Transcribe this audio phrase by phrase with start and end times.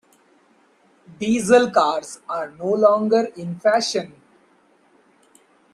[1.19, 4.11] Diesel cars are no longer in fashion.